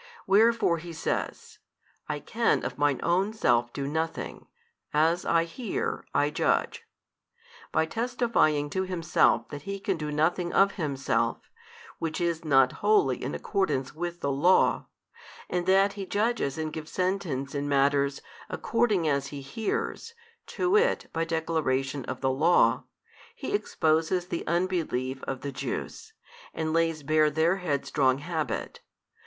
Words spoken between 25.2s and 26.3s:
of the Jews,